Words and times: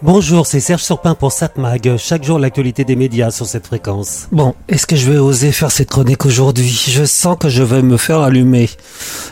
Bonjour, 0.00 0.46
c'est 0.46 0.60
Serge 0.60 0.84
Surpin 0.84 1.16
pour 1.16 1.32
Satmag. 1.32 1.96
Chaque 1.96 2.22
jour, 2.22 2.38
l'actualité 2.38 2.84
des 2.84 2.94
médias 2.94 3.32
sur 3.32 3.46
cette 3.46 3.66
fréquence. 3.66 4.28
Bon, 4.30 4.54
est-ce 4.68 4.86
que 4.86 4.94
je 4.94 5.10
vais 5.10 5.18
oser 5.18 5.50
faire 5.50 5.72
cette 5.72 5.90
chronique 5.90 6.24
aujourd'hui? 6.24 6.70
Je 6.88 7.04
sens 7.04 7.36
que 7.36 7.48
je 7.48 7.64
vais 7.64 7.82
me 7.82 7.96
faire 7.96 8.20
allumer. 8.20 8.70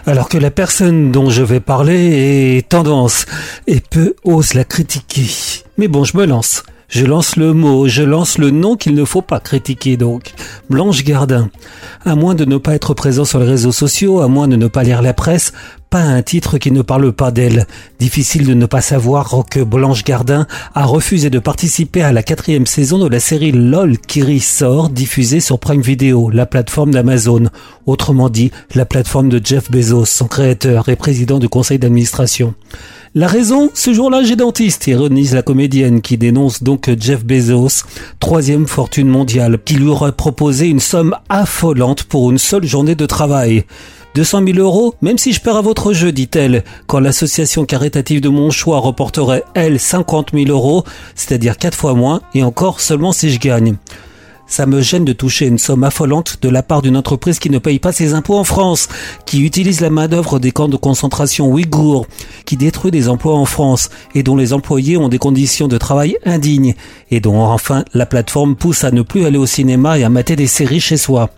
Alors 0.07 0.29
que 0.29 0.39
la 0.39 0.51
personne 0.51 1.13
dont 1.13 1.31
je 1.31 1.45
vais 1.45 1.61
parler 1.61 2.57
est 2.57 2.69
tendance 2.69 3.27
et 3.69 3.79
peu 3.79 4.17
ose 4.25 4.55
la 4.55 4.65
critiquer. 4.65 5.31
Mais 5.79 5.87
bon, 5.87 6.03
je 6.03 6.17
me 6.17 6.27
lance. 6.27 6.65
Je 6.89 7.05
lance 7.05 7.35
le 7.35 7.53
mot, 7.53 7.89
je 7.89 8.03
lance 8.03 8.39
le 8.39 8.51
nom 8.51 8.77
qu'il 8.77 8.95
ne 8.95 9.05
faut 9.05 9.23
pas 9.23 9.41
critiquer 9.41 9.97
donc. 9.97 10.33
Blanche 10.71 11.03
Gardin. 11.03 11.51
À 12.05 12.15
moins 12.15 12.37
de 12.37 12.45
ne 12.45 12.59
pas 12.59 12.77
être 12.77 12.95
présent 12.95 13.25
sur 13.25 13.41
les 13.41 13.47
réseaux 13.47 13.73
sociaux, 13.73 14.21
à 14.21 14.29
moins 14.29 14.47
de 14.47 14.55
ne 14.55 14.69
pas 14.69 14.85
lire 14.85 15.03
la 15.03 15.13
presse, 15.13 15.53
pas 15.91 16.01
un 16.01 16.23
titre 16.23 16.59
qui 16.59 16.71
ne 16.71 16.83
parle 16.83 17.13
pas 17.13 17.33
d'elle. 17.33 17.67
Difficile 17.99 18.47
de 18.47 18.55
ne 18.55 18.67
pas 18.67 18.81
savoir 18.81 19.35
que 19.51 19.65
Blanche 19.65 20.05
Gardin 20.05 20.47
a 20.77 20.85
refusé 20.85 21.29
de 21.29 21.41
participer 21.41 22.03
à 22.03 22.13
la 22.13 22.23
quatrième 22.23 22.67
saison 22.67 22.99
de 22.99 23.09
la 23.09 23.19
série 23.19 23.51
LOL 23.51 23.99
qui 23.99 24.39
sort 24.39 24.89
diffusée 24.89 25.41
sur 25.41 25.59
Prime 25.59 25.83
Video, 25.83 26.31
la 26.31 26.47
plateforme 26.47 26.93
d'Amazon. 26.93 27.51
Autrement 27.87 28.29
dit, 28.29 28.53
la 28.77 28.87
plateforme 28.87 29.29
de 29.29 29.41
Jeff 29.45 29.73
Bezos, 29.73 30.05
son 30.05 30.29
créateur 30.29 30.89
et 30.89 30.97
président 30.97 31.41
du 31.41 31.49
conseil 31.49 31.81
d'administration. 31.81 32.55
La 33.19 33.29
raison, 33.29 33.71
ce 33.73 33.95
jour-là, 33.95 34.23
j'ai 34.25 34.37
dentiste, 34.37 34.89
ironise 34.89 35.35
la 35.35 35.41
comédienne 35.41 36.03
qui 36.03 36.19
dénonce 36.19 36.63
donc 36.63 36.91
Jeff 37.01 37.25
Bezos, 37.25 37.87
troisième 38.21 38.67
fortune 38.67 39.09
mondiale, 39.09 39.59
qui 39.65 39.77
lui 39.77 39.89
aurait 39.89 40.13
proposé 40.13 40.69
une 40.69 40.81
somme 40.81 41.17
affolante 41.31 42.03
pour 42.03 42.31
une 42.31 42.37
seule 42.37 42.67
journée 42.67 42.95
de 42.95 43.07
travail. 43.07 43.65
200 44.17 44.43
000 44.49 44.59
euros, 44.59 44.93
même 45.01 45.17
si 45.17 45.33
je 45.33 45.41
perds 45.41 45.57
à 45.57 45.63
votre 45.63 45.95
jeu, 45.95 46.13
dit-elle, 46.13 46.63
quand 46.87 47.01
l'association 47.01 47.65
caritative 47.65 48.21
de 48.21 48.29
mon 48.29 48.51
choix 48.51 48.81
reporterait, 48.81 49.45
elle, 49.55 49.81
50 49.81 50.33
000 50.35 50.51
euros, 50.51 50.85
c'est-à-dire 51.15 51.57
quatre 51.57 51.79
fois 51.79 51.95
moins, 51.95 52.21
et 52.35 52.43
encore 52.43 52.83
seulement 52.83 53.13
si 53.13 53.31
je 53.31 53.41
gagne. 53.41 53.77
Ça 54.49 54.65
me 54.65 54.81
gêne 54.81 55.05
de 55.05 55.13
toucher 55.13 55.47
une 55.47 55.59
somme 55.59 55.85
affolante 55.85 56.39
de 56.41 56.49
la 56.49 56.63
part 56.63 56.81
d'une 56.81 56.97
entreprise 56.97 57.39
qui 57.39 57.51
ne 57.51 57.59
paye 57.59 57.79
pas 57.79 57.93
ses 57.93 58.15
impôts 58.15 58.39
en 58.39 58.45
France, 58.45 58.89
qui 59.25 59.43
utilise 59.43 59.81
la 59.81 59.91
main-d'œuvre 59.91 60.39
des 60.39 60.53
camps 60.53 60.69
de 60.69 60.77
concentration 60.77 61.51
ouïghours, 61.51 62.07
qui 62.45 62.57
détruit 62.57 62.93
des 62.93 63.09
emplois 63.09 63.35
en 63.35 63.45
France 63.45 63.91
et 64.15 64.23
dont 64.23 64.37
les 64.37 64.53
employés 64.53 64.97
ont 64.97 65.09
des 65.09 65.19
conditions 65.19 65.69
de 65.69 65.79
travail 65.79 66.17
indignes, 66.25 66.75
et 67.11 67.21
dont 67.21 67.41
enfin 67.41 67.85
la 67.93 68.07
plateforme 68.07 68.55
pousse 68.55 68.85
à 68.85 68.93
ne 68.93 69.03
plus 69.03 69.25
aller 69.25 69.39
au 69.39 69.47
cinéma 69.47 69.99
et 69.99 70.05
à 70.05 70.09
mater 70.09 70.37
des 70.37 70.47
séries 70.47 70.81
chez 70.81 70.97
soi. 70.97 71.31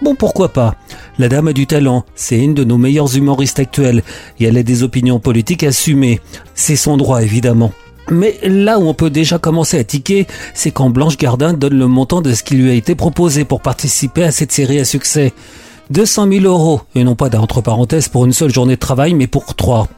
Bon, 0.00 0.14
pourquoi 0.14 0.48
pas? 0.48 0.74
La 1.18 1.28
dame 1.28 1.48
a 1.48 1.52
du 1.52 1.66
talent, 1.66 2.04
c'est 2.14 2.38
une 2.38 2.54
de 2.54 2.64
nos 2.64 2.78
meilleures 2.78 3.16
humoristes 3.16 3.60
actuelles, 3.60 4.02
et 4.40 4.44
elle 4.44 4.58
a 4.58 4.62
des 4.62 4.82
opinions 4.82 5.20
politiques 5.20 5.62
assumées. 5.62 6.20
C'est 6.54 6.76
son 6.76 6.96
droit, 6.96 7.22
évidemment. 7.22 7.72
Mais 8.10 8.38
là 8.42 8.78
où 8.78 8.88
on 8.88 8.94
peut 8.94 9.10
déjà 9.10 9.38
commencer 9.38 9.78
à 9.78 9.84
tiquer, 9.84 10.26
c'est 10.54 10.70
quand 10.70 10.90
Blanche 10.90 11.16
Gardin 11.16 11.52
donne 11.52 11.78
le 11.78 11.86
montant 11.86 12.20
de 12.20 12.32
ce 12.34 12.42
qui 12.42 12.56
lui 12.56 12.70
a 12.70 12.74
été 12.74 12.94
proposé 12.94 13.44
pour 13.44 13.60
participer 13.60 14.24
à 14.24 14.30
cette 14.30 14.52
série 14.52 14.80
à 14.80 14.84
succès. 14.84 15.32
200 15.90 16.28
000 16.32 16.44
euros, 16.44 16.80
et 16.94 17.04
non 17.04 17.14
pas 17.14 17.28
d'entre 17.28 17.60
parenthèses 17.60 18.08
pour 18.08 18.24
une 18.24 18.32
seule 18.32 18.52
journée 18.52 18.74
de 18.74 18.80
travail, 18.80 19.14
mais 19.14 19.26
pour 19.26 19.54
trois. 19.54 19.88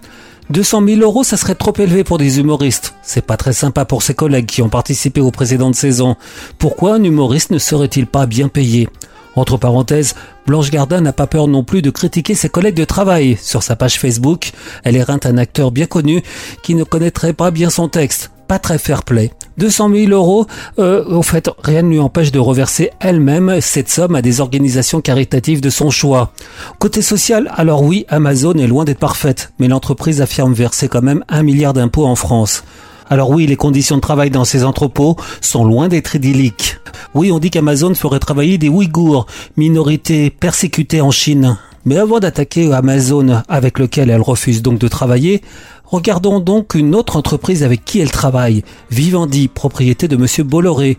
200 0.51 0.87
000 0.87 1.01
euros, 1.01 1.25
ça 1.25 1.37
serait 1.37 1.55
trop 1.55 1.73
élevé 1.79 2.05
pour 2.05 2.19
des 2.19 2.39
humoristes. 2.39 2.95
C'est 3.03 3.25
pas 3.25 3.37
très 3.37 3.53
sympa 3.53 3.85
pour 3.85 4.03
ses 4.03 4.15
collègues 4.15 4.47
qui 4.47 4.61
ont 4.61 4.69
participé 4.69 5.21
aux 5.21 5.31
précédentes 5.31 5.75
saisons. 5.75 6.17
Pourquoi 6.59 6.95
un 6.95 7.03
humoriste 7.03 7.51
ne 7.51 7.59
serait-il 7.59 8.07
pas 8.07 8.27
bien 8.27 8.49
payé? 8.49 8.89
Entre 9.37 9.57
parenthèses, 9.57 10.15
Blanche 10.47 10.71
Gardin 10.71 11.01
n'a 11.01 11.13
pas 11.13 11.27
peur 11.27 11.49
non 11.49 11.65
plus 11.65 11.83
de 11.83 11.91
critiquer 11.91 12.35
ses 12.35 12.49
collègues 12.49 12.77
de 12.77 12.85
travail. 12.85 13.37
Sur 13.41 13.63
sa 13.63 13.77
page 13.77 13.99
Facebook, 13.99 14.53
elle 14.85 14.97
éreinte 14.97 15.27
un 15.27 15.39
acteur 15.39 15.71
bien 15.71 15.87
connu 15.87 16.23
qui 16.63 16.75
ne 16.75 16.85
connaîtrait 16.85 17.33
pas 17.33 17.51
bien 17.51 17.71
son 17.71 17.89
texte. 17.89 18.31
Pas 18.47 18.59
très 18.59 18.79
fair-play. 18.79 19.33
200 19.57 19.91
000 19.91 20.11
euros, 20.11 20.47
euh, 20.79 21.05
au 21.07 21.23
fait, 21.23 21.49
rien 21.63 21.83
ne 21.83 21.89
lui 21.89 21.99
empêche 21.99 22.33
de 22.33 22.39
reverser 22.39 22.91
elle-même 23.01 23.61
cette 23.61 23.89
somme 23.89 24.17
à 24.17 24.23
des 24.23 24.41
organisations 24.41 25.01
caritatives 25.01 25.61
de 25.61 25.71
son 25.71 25.91
choix. 25.91 26.33
Côté 26.79 27.01
social, 27.01 27.51
alors 27.57 27.83
oui, 27.83 28.05
Amazon 28.09 28.55
est 28.55 28.67
loin 28.67 28.85
d'être 28.85 28.99
parfaite, 28.99 29.53
mais 29.59 29.69
l'entreprise 29.69 30.21
affirme 30.21 30.53
verser 30.53 30.89
quand 30.89 31.03
même 31.03 31.25
un 31.29 31.43
milliard 31.43 31.73
d'impôts 31.73 32.07
en 32.07 32.17
France. 32.17 32.65
Alors 33.11 33.31
oui, 33.31 33.47
les 33.47 33.57
conditions 33.57 33.97
de 33.97 34.01
travail 34.01 34.31
dans 34.31 34.45
ces 34.45 34.65
entrepôts 34.65 35.17
sont 35.41 35.65
loin 35.65 35.89
d'être 35.89 36.17
idylliques. 36.17 36.79
Oui, 37.15 37.31
on 37.31 37.39
dit 37.39 37.51
qu'Amazon 37.51 37.95
ferait 37.95 38.19
travailler 38.19 38.59
des 38.59 38.69
Ouïghours, 38.69 39.27
minorité 39.57 40.31
persécutée 40.31 41.01
en 41.01 41.11
Chine. 41.11 41.59
Mais 41.85 41.99
avant 41.99 42.19
d'attaquer 42.19 42.73
Amazon, 42.73 43.43
avec 43.49 43.79
lequel 43.79 44.09
elle 44.09 44.23
refuse 44.23 44.63
donc 44.63 44.79
de 44.79 44.89
travailler, 44.89 45.43
regardons 45.85 46.41
donc 46.41 46.75
une 46.75 46.95
autre 46.95 47.17
entreprise 47.17 47.63
avec 47.63 47.85
qui 47.85 48.01
elle 48.01 48.11
travaille, 48.11 48.65
Vivendi, 48.91 49.49
propriété 49.49 50.09
de 50.09 50.17
monsieur 50.17 50.45
Bolloré 50.45 50.97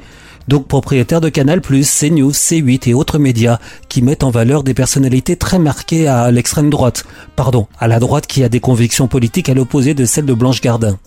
donc 0.47 0.67
propriétaire 0.67 1.21
de 1.21 1.29
Canal+, 1.29 1.61
CNews, 1.61 2.31
C8 2.31 2.89
et 2.89 2.93
autres 2.93 3.17
médias 3.17 3.59
qui 3.89 4.01
mettent 4.01 4.23
en 4.23 4.29
valeur 4.29 4.63
des 4.63 4.73
personnalités 4.73 5.35
très 5.35 5.59
marquées 5.59 6.07
à 6.07 6.31
l'extrême 6.31 6.69
droite, 6.69 7.05
pardon, 7.35 7.67
à 7.79 7.87
la 7.87 7.99
droite 7.99 8.27
qui 8.27 8.43
a 8.43 8.49
des 8.49 8.59
convictions 8.59 9.07
politiques 9.07 9.49
à 9.49 9.53
l'opposé 9.53 9.93
de 9.93 10.05
celles 10.05 10.25
de 10.25 10.33
Blanche 10.33 10.61
Gardin. 10.61 10.97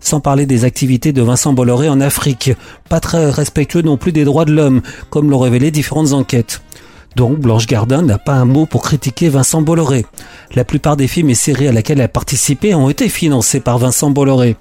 Sans 0.00 0.20
parler 0.20 0.46
des 0.46 0.64
activités 0.64 1.12
de 1.12 1.22
Vincent 1.22 1.52
Bolloré 1.52 1.88
en 1.88 2.00
Afrique, 2.00 2.52
pas 2.88 3.00
très 3.00 3.30
respectueux 3.30 3.82
non 3.82 3.96
plus 3.96 4.12
des 4.12 4.24
droits 4.24 4.44
de 4.44 4.52
l'homme, 4.52 4.82
comme 5.10 5.30
l'ont 5.30 5.38
révélé 5.38 5.70
différentes 5.70 6.12
enquêtes. 6.12 6.62
Donc 7.16 7.38
Blanche 7.38 7.66
Gardin 7.66 8.02
n'a 8.02 8.18
pas 8.18 8.34
un 8.34 8.44
mot 8.44 8.66
pour 8.66 8.82
critiquer 8.82 9.28
Vincent 9.28 9.62
Bolloré. 9.62 10.06
La 10.54 10.64
plupart 10.64 10.96
des 10.96 11.08
films 11.08 11.30
et 11.30 11.34
séries 11.34 11.68
à 11.68 11.72
laquelle 11.72 11.98
elle 11.98 12.04
a 12.04 12.08
participé 12.08 12.74
ont 12.74 12.88
été 12.88 13.08
financés 13.08 13.60
par 13.60 13.78
Vincent 13.78 14.10
Bolloré. 14.10 14.56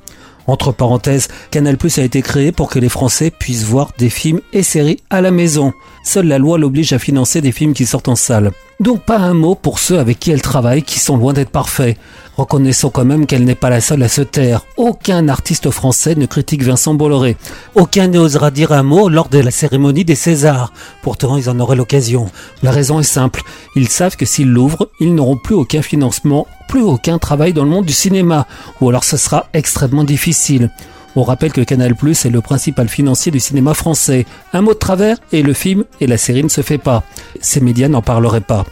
Entre 0.47 0.71
parenthèses, 0.71 1.27
Canal 1.51 1.77
Plus 1.77 1.99
a 1.99 2.03
été 2.03 2.23
créé 2.23 2.51
pour 2.51 2.69
que 2.69 2.79
les 2.79 2.89
Français 2.89 3.29
puissent 3.29 3.65
voir 3.65 3.91
des 3.99 4.09
films 4.09 4.41
et 4.51 4.63
séries 4.63 4.97
à 5.11 5.21
la 5.21 5.29
maison. 5.29 5.73
Seule 6.11 6.25
la 6.25 6.39
loi 6.39 6.57
l'oblige 6.57 6.91
à 6.93 6.97
financer 6.97 7.39
des 7.39 7.51
films 7.51 7.75
qui 7.75 7.85
sortent 7.85 8.07
en 8.07 8.15
salle. 8.15 8.49
Donc 8.79 9.03
pas 9.03 9.19
un 9.19 9.35
mot 9.35 9.53
pour 9.53 9.77
ceux 9.77 9.99
avec 9.99 10.17
qui 10.17 10.31
elle 10.31 10.41
travaille 10.41 10.81
qui 10.81 10.97
sont 10.97 11.17
loin 11.17 11.33
d'être 11.33 11.51
parfaits. 11.51 11.99
Reconnaissons 12.35 12.89
quand 12.89 13.05
même 13.05 13.27
qu'elle 13.27 13.43
n'est 13.43 13.53
pas 13.53 13.69
la 13.69 13.79
seule 13.79 14.01
à 14.01 14.07
se 14.07 14.23
taire. 14.23 14.65
Aucun 14.75 15.27
artiste 15.27 15.69
français 15.69 16.15
ne 16.15 16.25
critique 16.25 16.63
Vincent 16.63 16.95
Bolloré. 16.95 17.37
Aucun 17.75 18.07
n'osera 18.07 18.49
dire 18.49 18.71
un 18.71 18.81
mot 18.81 19.07
lors 19.07 19.29
de 19.29 19.37
la 19.37 19.51
cérémonie 19.51 20.03
des 20.03 20.15
Césars. 20.15 20.73
Pourtant, 21.03 21.37
ils 21.37 21.47
en 21.47 21.59
auraient 21.59 21.75
l'occasion. 21.75 22.31
La 22.63 22.71
raison 22.71 22.99
est 22.99 23.03
simple. 23.03 23.43
Ils 23.75 23.87
savent 23.87 24.17
que 24.17 24.25
s'ils 24.25 24.49
l'ouvrent, 24.49 24.89
ils 24.99 25.13
n'auront 25.13 25.37
plus 25.37 25.53
aucun 25.53 25.83
financement, 25.83 26.47
plus 26.67 26.81
aucun 26.81 27.19
travail 27.19 27.53
dans 27.53 27.65
le 27.65 27.69
monde 27.69 27.85
du 27.85 27.93
cinéma. 27.93 28.47
Ou 28.81 28.89
alors 28.89 29.03
ce 29.03 29.15
sera 29.15 29.45
extrêmement 29.53 30.05
difficile. 30.05 30.71
On 31.15 31.23
rappelle 31.23 31.51
que 31.51 31.61
Canal 31.61 31.95
Plus 31.95 32.25
est 32.25 32.29
le 32.29 32.41
principal 32.41 32.87
financier 32.87 33.31
du 33.31 33.39
cinéma 33.39 33.73
français. 33.73 34.25
Un 34.53 34.61
mot 34.61 34.73
de 34.73 34.79
travers 34.79 35.17
et 35.31 35.41
le 35.41 35.53
film 35.53 35.83
et 35.99 36.07
la 36.07 36.17
série 36.17 36.43
ne 36.43 36.49
se 36.49 36.61
fait 36.61 36.77
pas. 36.77 37.03
Ces 37.41 37.61
médias 37.61 37.87
n'en 37.87 38.01
parleraient 38.01 38.41
pas. 38.41 38.65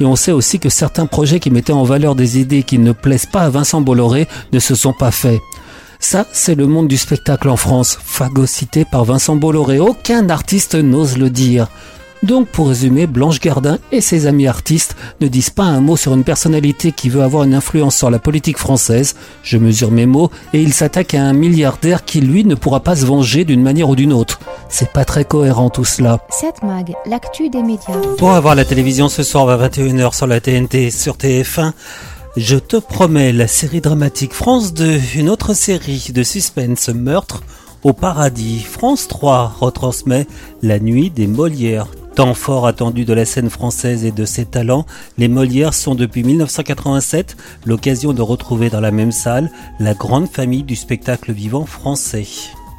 Et 0.00 0.04
on 0.04 0.16
sait 0.16 0.32
aussi 0.32 0.58
que 0.58 0.68
certains 0.68 1.06
projets 1.06 1.38
qui 1.38 1.50
mettaient 1.50 1.72
en 1.72 1.84
valeur 1.84 2.14
des 2.16 2.38
idées 2.38 2.64
qui 2.64 2.78
ne 2.78 2.92
plaisent 2.92 3.26
pas 3.26 3.42
à 3.42 3.50
Vincent 3.50 3.80
Bolloré 3.80 4.26
ne 4.52 4.58
se 4.58 4.74
sont 4.74 4.92
pas 4.92 5.12
faits. 5.12 5.40
Ça, 6.00 6.26
c'est 6.32 6.56
le 6.56 6.66
monde 6.66 6.88
du 6.88 6.96
spectacle 6.96 7.48
en 7.48 7.56
France, 7.56 7.96
phagocyté 8.02 8.84
par 8.84 9.04
Vincent 9.04 9.36
Bolloré. 9.36 9.78
Aucun 9.78 10.28
artiste 10.28 10.74
n'ose 10.74 11.16
le 11.16 11.30
dire. 11.30 11.68
Donc 12.24 12.48
pour 12.48 12.68
résumer, 12.68 13.06
Blanche 13.06 13.38
Gardin 13.38 13.78
et 13.92 14.00
ses 14.00 14.24
amis 14.24 14.46
artistes 14.46 14.96
ne 15.20 15.28
disent 15.28 15.50
pas 15.50 15.64
un 15.64 15.82
mot 15.82 15.94
sur 15.94 16.14
une 16.14 16.24
personnalité 16.24 16.90
qui 16.90 17.10
veut 17.10 17.20
avoir 17.20 17.44
une 17.44 17.52
influence 17.52 17.96
sur 17.96 18.10
la 18.10 18.18
politique 18.18 18.56
française, 18.56 19.14
je 19.42 19.58
mesure 19.58 19.90
mes 19.90 20.06
mots, 20.06 20.30
et 20.54 20.62
ils 20.62 20.72
s'attaquent 20.72 21.12
à 21.12 21.22
un 21.22 21.34
milliardaire 21.34 22.06
qui 22.06 22.22
lui 22.22 22.46
ne 22.46 22.54
pourra 22.54 22.80
pas 22.80 22.96
se 22.96 23.04
venger 23.04 23.44
d'une 23.44 23.62
manière 23.62 23.90
ou 23.90 23.94
d'une 23.94 24.14
autre. 24.14 24.40
C'est 24.70 24.90
pas 24.90 25.04
très 25.04 25.26
cohérent 25.26 25.68
tout 25.68 25.84
cela. 25.84 26.18
Cette 26.30 26.62
mag, 26.62 26.94
l'actu 27.04 27.50
des 27.50 27.62
médias. 27.62 28.00
Pour 28.16 28.30
avoir 28.30 28.54
la 28.54 28.64
télévision 28.64 29.10
ce 29.10 29.22
soir 29.22 29.50
à 29.50 29.68
21h 29.68 30.16
sur 30.16 30.26
la 30.26 30.40
TNT 30.40 30.90
sur 30.90 31.16
TF1, 31.16 31.72
je 32.38 32.56
te 32.56 32.78
promets 32.78 33.34
la 33.34 33.48
série 33.48 33.82
dramatique 33.82 34.32
France 34.32 34.72
2, 34.72 34.98
une 35.16 35.28
autre 35.28 35.52
série 35.52 36.10
de 36.14 36.22
suspense 36.22 36.88
meurtre 36.88 37.42
au 37.82 37.92
paradis. 37.92 38.60
France 38.60 39.08
3 39.08 39.56
retransmet 39.60 40.26
La 40.62 40.78
nuit 40.78 41.10
des 41.10 41.26
Molières. 41.26 41.88
Temps 42.14 42.34
fort 42.34 42.68
attendu 42.68 43.04
de 43.04 43.12
la 43.12 43.24
scène 43.24 43.50
française 43.50 44.04
et 44.04 44.12
de 44.12 44.24
ses 44.24 44.44
talents, 44.44 44.86
les 45.18 45.26
Molières 45.26 45.74
sont 45.74 45.96
depuis 45.96 46.22
1987 46.22 47.36
l'occasion 47.66 48.12
de 48.12 48.22
retrouver 48.22 48.70
dans 48.70 48.80
la 48.80 48.92
même 48.92 49.10
salle 49.10 49.50
la 49.80 49.94
grande 49.94 50.28
famille 50.28 50.62
du 50.62 50.76
spectacle 50.76 51.32
vivant 51.32 51.66
français. 51.66 52.26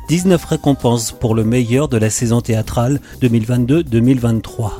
19 0.07 0.41
récompenses 0.45 1.11
pour 1.11 1.35
le 1.35 1.43
meilleur 1.43 1.89
de 1.89 1.97
la 1.97 2.09
saison 2.09 2.39
théâtrale 2.39 3.01
2022-2023. 3.21 4.71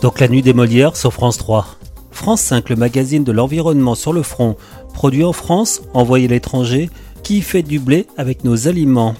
Donc 0.00 0.20
la 0.20 0.28
nuit 0.28 0.40
des 0.40 0.54
Molières 0.54 0.96
sur 0.96 1.12
France 1.12 1.36
3. 1.36 1.66
France 2.10 2.40
5, 2.40 2.70
le 2.70 2.76
magazine 2.76 3.24
de 3.24 3.32
l'environnement 3.32 3.94
sur 3.94 4.14
le 4.14 4.22
front, 4.22 4.56
produit 4.94 5.24
en 5.24 5.34
France, 5.34 5.82
envoyé 5.92 6.28
à 6.28 6.30
l'étranger, 6.30 6.88
qui 7.22 7.42
fait 7.42 7.62
du 7.62 7.78
blé 7.78 8.06
avec 8.16 8.42
nos 8.42 8.68
aliments. 8.68 9.14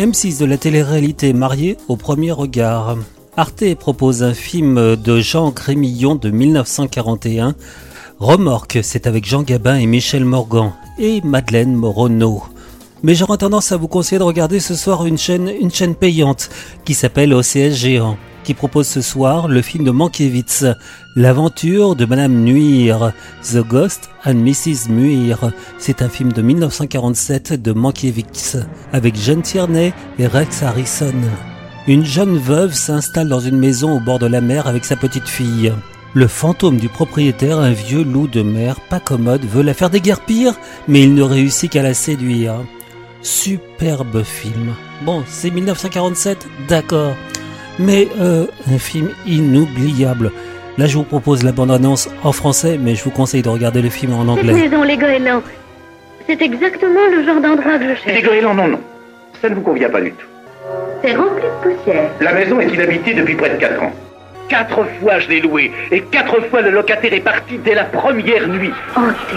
M6 0.00 0.40
de 0.40 0.46
la 0.46 0.58
télé-réalité 0.58 1.32
mariée 1.32 1.76
au 1.86 1.94
premier 1.94 2.32
regard. 2.32 2.96
Arte 3.34 3.74
propose 3.76 4.22
un 4.22 4.34
film 4.34 4.94
de 4.94 5.20
Jean 5.20 5.52
Grémillon 5.52 6.16
de 6.16 6.28
1941. 6.28 7.54
Remorque, 8.18 8.80
c'est 8.82 9.06
avec 9.06 9.24
Jean 9.24 9.42
Gabin 9.42 9.76
et 9.76 9.86
Michel 9.86 10.26
Morgan 10.26 10.72
et 10.98 11.22
Madeleine 11.22 11.74
Moreau. 11.74 12.10
Mais 13.02 13.14
j'aurais 13.14 13.38
tendance 13.38 13.72
à 13.72 13.78
vous 13.78 13.88
conseiller 13.88 14.18
de 14.18 14.24
regarder 14.24 14.60
ce 14.60 14.74
soir 14.74 15.06
une 15.06 15.16
chaîne, 15.16 15.48
une 15.48 15.70
chaîne 15.70 15.94
payante 15.94 16.50
qui 16.84 16.92
s'appelle 16.92 17.32
OCS 17.32 17.70
Géant, 17.70 18.18
qui 18.44 18.52
propose 18.52 18.86
ce 18.86 19.00
soir 19.00 19.48
le 19.48 19.62
film 19.62 19.84
de 19.84 19.90
Mankiewicz, 19.92 20.66
L'aventure 21.16 21.96
de 21.96 22.04
Madame 22.04 22.34
Nuire, 22.34 23.14
The 23.50 23.66
Ghost 23.66 24.10
and 24.26 24.34
Mrs. 24.34 24.90
Muir. 24.90 25.52
C'est 25.78 26.02
un 26.02 26.10
film 26.10 26.32
de 26.32 26.42
1947 26.42 27.54
de 27.54 27.72
Mankiewicz, 27.72 28.58
avec 28.92 29.16
Jeanne 29.16 29.40
Tierney 29.40 29.94
et 30.18 30.26
Rex 30.26 30.62
Harrison. 30.62 31.14
Une 31.88 32.04
jeune 32.04 32.36
veuve 32.38 32.74
s'installe 32.74 33.28
dans 33.28 33.40
une 33.40 33.58
maison 33.58 33.96
au 33.96 34.00
bord 34.00 34.18
de 34.18 34.26
la 34.26 34.40
mer 34.40 34.66
avec 34.66 34.84
sa 34.84 34.96
petite 34.96 35.28
fille. 35.28 35.72
Le 36.14 36.26
fantôme 36.28 36.76
du 36.76 36.88
propriétaire, 36.88 37.58
un 37.58 37.72
vieux 37.72 38.04
loup 38.04 38.28
de 38.28 38.42
mer 38.42 38.76
pas 38.80 39.00
commode, 39.00 39.44
veut 39.44 39.62
la 39.62 39.74
faire 39.74 39.90
déguerpir, 39.90 40.54
mais 40.86 41.02
il 41.02 41.14
ne 41.14 41.22
réussit 41.22 41.70
qu'à 41.72 41.82
la 41.82 41.94
séduire. 41.94 42.54
Superbe 43.22 44.22
film. 44.22 44.74
Bon, 45.02 45.22
c'est 45.26 45.50
1947, 45.50 46.46
d'accord. 46.68 47.14
Mais 47.78 48.08
euh, 48.20 48.46
un 48.70 48.78
film 48.78 49.08
inoubliable. 49.26 50.30
Là, 50.78 50.86
je 50.86 50.96
vous 50.96 51.04
propose 51.04 51.42
la 51.42 51.52
bande-annonce 51.52 52.08
en 52.22 52.32
français, 52.32 52.78
mais 52.80 52.94
je 52.94 53.04
vous 53.04 53.10
conseille 53.10 53.42
de 53.42 53.48
regarder 53.48 53.82
le 53.82 53.90
film 53.90 54.12
en 54.12 54.20
Cette 54.20 54.44
anglais. 54.44 54.52
maison, 54.52 54.82
les 54.82 54.96
goélands, 54.96 55.42
c'est 56.26 56.40
exactement 56.42 57.06
le 57.10 57.24
genre 57.24 57.40
d'endroit 57.40 57.78
que 57.78 57.84
je 57.84 57.88
Les 58.06 58.14
cherche. 58.20 58.24
goélands, 58.24 58.54
non, 58.54 58.68
non. 58.68 58.80
Ça 59.40 59.48
ne 59.48 59.54
vous 59.54 59.60
convient 59.62 59.90
pas 59.90 60.00
du 60.00 60.12
tout. 60.12 60.26
C'est 61.02 61.16
rempli 61.16 61.42
de 61.42 61.74
poussière. 61.74 62.10
La 62.20 62.32
maison 62.32 62.60
est 62.60 62.68
inhabitée 62.72 63.14
depuis 63.14 63.34
près 63.34 63.50
de 63.50 63.56
4 63.56 63.82
ans. 63.82 63.92
Quatre 64.48 64.84
fois 65.00 65.18
je 65.18 65.28
l'ai 65.28 65.40
louée, 65.40 65.72
et 65.90 66.00
quatre 66.02 66.40
fois 66.48 66.60
le 66.60 66.70
locataire 66.70 67.12
est 67.12 67.20
parti 67.20 67.58
dès 67.58 67.74
la 67.74 67.84
première 67.84 68.46
nuit. 68.46 68.70
Hanté. 68.94 69.36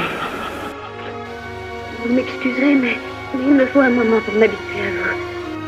Vous 2.05 2.13
m'excuserez, 2.13 2.75
mais 2.75 2.97
il 3.33 3.53
me 3.53 3.65
faut 3.65 3.79
un 3.79 3.89
moment 3.89 4.19
pour 4.25 4.33
m'habituer 4.33 4.81
à 4.81 4.91
vous. 4.91 5.19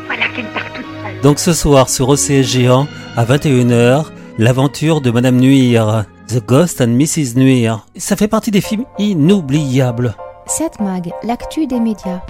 Voilà 0.06 0.24
qu'elle 0.34 0.44
part 0.46 0.72
toute 0.74 0.84
seule. 0.84 1.20
Donc 1.22 1.38
ce 1.38 1.52
soir 1.52 1.88
sur 1.88 2.08
OCS 2.10 2.42
Géant, 2.42 2.86
à 3.16 3.24
21h, 3.24 4.06
l'aventure 4.38 5.00
de 5.00 5.10
Madame 5.10 5.36
Nuire, 5.36 6.04
The 6.28 6.44
Ghost 6.44 6.80
and 6.80 6.88
Mrs. 6.88 7.36
Nuire. 7.36 7.86
Ça 7.96 8.16
fait 8.16 8.28
partie 8.28 8.50
des 8.50 8.60
films 8.60 8.84
inoubliables. 8.98 10.14
7 10.46 10.80
Mag, 10.80 11.10
l'actu 11.24 11.66
des 11.66 11.80
médias. 11.80 12.20